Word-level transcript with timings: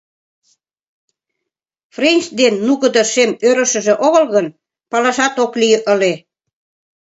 Френч 1.95 2.23
ден 2.39 2.53
нугыдо 2.65 3.03
шем 3.13 3.31
ӧрышыжӧ 3.49 3.93
огыл 4.05 4.25
гын, 4.35 4.47
палашат 4.91 5.33
ок 5.43 5.53
лий 5.61 5.77
ыле. 5.93 6.13